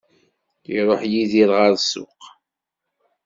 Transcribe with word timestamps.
Iruḥ 0.77 1.01
Yidir 1.11 1.49
ɣer 1.57 1.71
ssuq. 1.83 2.21